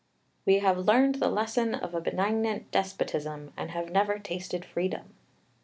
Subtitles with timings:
[0.47, 5.13] "We have learned the lesson of a benignant despotism, and have never tasted freedom."